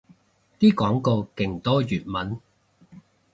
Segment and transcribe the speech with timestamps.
[0.59, 2.41] 啲廣告勁多粵文